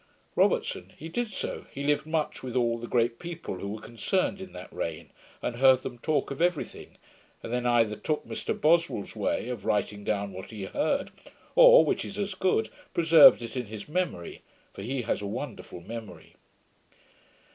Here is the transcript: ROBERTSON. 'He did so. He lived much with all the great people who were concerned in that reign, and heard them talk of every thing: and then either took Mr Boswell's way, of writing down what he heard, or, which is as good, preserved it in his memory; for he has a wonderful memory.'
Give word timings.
ROBERTSON. 0.35 0.93
'He 0.97 1.09
did 1.09 1.27
so. 1.29 1.67
He 1.71 1.83
lived 1.83 2.07
much 2.07 2.41
with 2.41 2.55
all 2.55 2.79
the 2.79 2.87
great 2.87 3.19
people 3.19 3.59
who 3.59 3.67
were 3.67 3.79
concerned 3.79 4.41
in 4.41 4.51
that 4.53 4.73
reign, 4.73 5.11
and 5.43 5.57
heard 5.57 5.83
them 5.83 5.99
talk 5.99 6.31
of 6.31 6.41
every 6.41 6.63
thing: 6.63 6.97
and 7.43 7.53
then 7.53 7.67
either 7.67 7.95
took 7.95 8.25
Mr 8.25 8.59
Boswell's 8.59 9.15
way, 9.15 9.47
of 9.49 9.63
writing 9.63 10.03
down 10.03 10.33
what 10.33 10.49
he 10.49 10.63
heard, 10.63 11.11
or, 11.53 11.85
which 11.85 12.03
is 12.03 12.17
as 12.17 12.33
good, 12.33 12.69
preserved 12.95 13.43
it 13.43 13.55
in 13.55 13.67
his 13.67 13.87
memory; 13.87 14.41
for 14.73 14.81
he 14.81 15.03
has 15.03 15.21
a 15.21 15.27
wonderful 15.27 15.81
memory.' 15.81 16.33